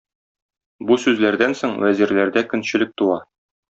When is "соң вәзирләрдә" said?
1.61-2.47